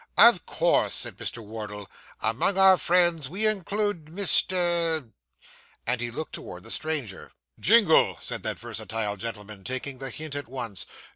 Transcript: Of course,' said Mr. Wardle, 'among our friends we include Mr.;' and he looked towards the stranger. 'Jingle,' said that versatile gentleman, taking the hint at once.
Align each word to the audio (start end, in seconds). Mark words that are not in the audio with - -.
Of 0.17 0.47
course,' 0.47 0.95
said 0.95 1.15
Mr. 1.19 1.45
Wardle, 1.45 1.87
'among 2.21 2.57
our 2.57 2.79
friends 2.79 3.29
we 3.29 3.45
include 3.45 4.05
Mr.;' 4.05 5.11
and 5.85 6.01
he 6.01 6.09
looked 6.09 6.33
towards 6.33 6.63
the 6.63 6.71
stranger. 6.71 7.33
'Jingle,' 7.59 8.17
said 8.19 8.41
that 8.41 8.57
versatile 8.57 9.15
gentleman, 9.15 9.63
taking 9.63 9.99
the 9.99 10.09
hint 10.09 10.33
at 10.33 10.47
once. 10.47 10.87